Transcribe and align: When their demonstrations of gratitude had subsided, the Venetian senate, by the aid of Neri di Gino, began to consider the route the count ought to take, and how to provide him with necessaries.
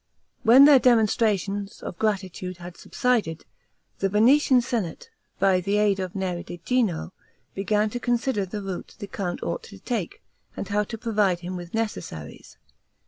When 0.41 0.65
their 0.65 0.79
demonstrations 0.79 1.83
of 1.83 1.99
gratitude 1.99 2.57
had 2.57 2.75
subsided, 2.75 3.45
the 3.99 4.09
Venetian 4.09 4.59
senate, 4.63 5.11
by 5.37 5.61
the 5.61 5.77
aid 5.77 5.99
of 5.99 6.15
Neri 6.15 6.41
di 6.41 6.59
Gino, 6.65 7.13
began 7.53 7.91
to 7.91 7.99
consider 7.99 8.43
the 8.43 8.63
route 8.63 8.95
the 8.97 9.05
count 9.05 9.43
ought 9.43 9.61
to 9.65 9.77
take, 9.77 10.23
and 10.57 10.67
how 10.69 10.83
to 10.85 10.97
provide 10.97 11.41
him 11.41 11.55
with 11.55 11.75
necessaries. 11.75 12.57